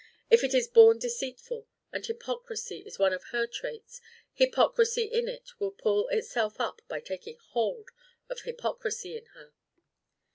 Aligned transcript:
If 0.31 0.43
it 0.43 0.55
is 0.55 0.67
born 0.67 0.97
deceitful, 0.97 1.67
and 1.93 2.03
hypocrisy 2.03 2.79
is 2.87 2.97
one 2.97 3.13
of 3.13 3.25
her 3.25 3.45
traits, 3.45 4.01
hypocrisy 4.33 5.03
in 5.03 5.27
it 5.29 5.51
will 5.59 5.69
pull 5.69 6.07
itself 6.07 6.59
up 6.59 6.81
by 6.87 6.99
taking 6.99 7.37
hold 7.51 7.91
of 8.27 8.39
hypocrisy 8.41 9.15
in 9.15 9.27
her. 9.27 9.53